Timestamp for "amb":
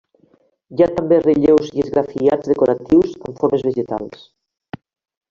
3.29-3.39